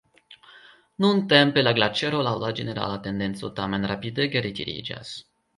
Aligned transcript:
Nuntempe 1.05 1.65
la 1.67 1.73
glaĉero 1.81 2.23
laŭ 2.29 2.33
la 2.45 2.51
ĝenerala 2.61 2.97
tendenco 3.09 3.53
tamen 3.61 3.89
rapidege 3.93 4.47
retiriĝas. 4.49 5.17